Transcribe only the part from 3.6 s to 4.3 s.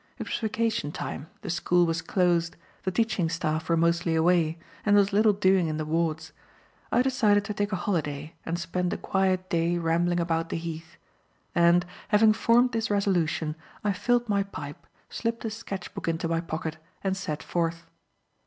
were mostly